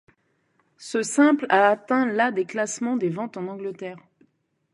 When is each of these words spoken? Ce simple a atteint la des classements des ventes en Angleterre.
Ce 0.79 1.03
simple 1.03 1.45
a 1.49 1.69
atteint 1.69 2.07
la 2.07 2.31
des 2.31 2.45
classements 2.45 2.97
des 2.97 3.09
ventes 3.09 3.37
en 3.37 3.45
Angleterre. 3.47 3.99